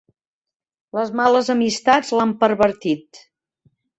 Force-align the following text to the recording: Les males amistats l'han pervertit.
Les 0.99 1.11
males 1.19 1.51
amistats 1.55 2.11
l'han 2.19 2.33
pervertit. 2.45 3.23